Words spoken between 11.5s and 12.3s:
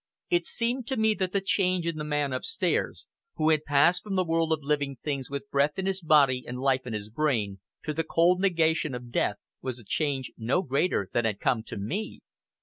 to me.